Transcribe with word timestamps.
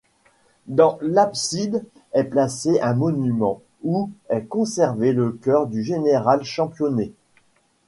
Dans 0.65 0.97
l'abside 1.03 1.85
est 2.13 2.23
placé 2.23 2.79
un 2.81 2.95
monument 2.95 3.61
où 3.83 4.09
est 4.29 4.45
conservé 4.45 5.11
le 5.13 5.31
cœur 5.31 5.67
du 5.67 5.83
général 5.83 6.43
Championnet. 6.43 7.11